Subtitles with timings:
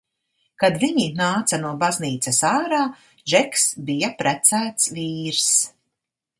[0.61, 2.81] Kad viņi nāca no baznīcas ārā,
[3.33, 5.49] Džeks bija precēts vīrs.